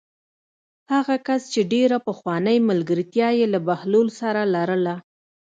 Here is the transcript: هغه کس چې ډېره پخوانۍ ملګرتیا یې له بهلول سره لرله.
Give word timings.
هغه 0.93 1.15
کس 1.27 1.41
چې 1.53 1.61
ډېره 1.73 1.97
پخوانۍ 2.07 2.57
ملګرتیا 2.69 3.29
یې 3.39 3.45
له 3.53 3.59
بهلول 3.67 4.07
سره 4.19 4.41
لرله. 4.53 4.95